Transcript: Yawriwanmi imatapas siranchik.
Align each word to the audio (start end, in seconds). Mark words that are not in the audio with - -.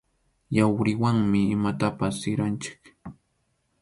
Yawriwanmi 0.57 1.41
imatapas 1.55 2.13
siranchik. 2.21 2.81